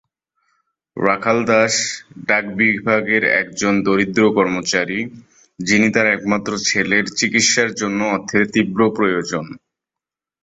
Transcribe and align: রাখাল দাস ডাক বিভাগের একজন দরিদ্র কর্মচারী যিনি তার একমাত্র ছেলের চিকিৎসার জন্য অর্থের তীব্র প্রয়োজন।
রাখাল 0.97 1.37
দাস 1.45 1.73
ডাক 2.27 2.45
বিভাগের 2.57 3.23
একজন 3.41 3.73
দরিদ্র 3.85 4.23
কর্মচারী 4.33 4.99
যিনি 5.59 5.87
তার 5.89 6.07
একমাত্র 6.09 6.51
ছেলের 6.67 7.05
চিকিৎসার 7.19 7.69
জন্য 7.73 7.99
অর্থের 8.15 8.43
তীব্র 8.53 8.79
প্রয়োজন। 8.97 9.45